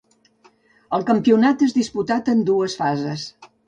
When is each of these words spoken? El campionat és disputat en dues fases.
El 0.99 1.05
campionat 1.11 1.63
és 1.69 1.79
disputat 1.79 2.35
en 2.37 2.45
dues 2.53 2.83
fases. 2.85 3.33